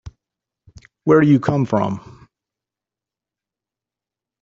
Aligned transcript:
Where 1.03 1.21
do 1.21 1.27
you 1.27 1.39
come 1.39 1.63
from? 1.67 2.27